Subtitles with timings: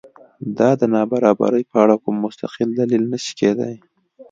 [0.57, 3.75] دا د نابرابرۍ په اړه کوم مستقل دلیل نه شي کېدای.